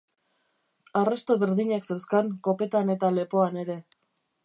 Arrasto 1.01 1.37
berdinak 1.45 1.87
zeuzkan 1.91 2.35
kopetan 2.49 2.93
eta 2.97 3.15
lepoan 3.21 3.65
ere. 3.67 3.79